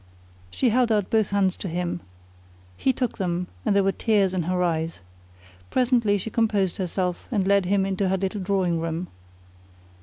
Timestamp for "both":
1.11-1.29